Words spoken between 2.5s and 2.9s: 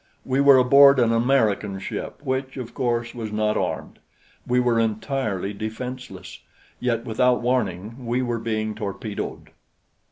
of